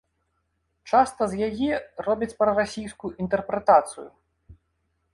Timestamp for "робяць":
2.09-2.31